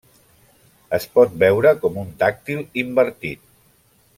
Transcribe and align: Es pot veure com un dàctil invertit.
Es 0.97 1.05
pot 1.17 1.35
veure 1.43 1.73
com 1.83 2.01
un 2.05 2.09
dàctil 2.23 2.65
invertit. 2.85 3.45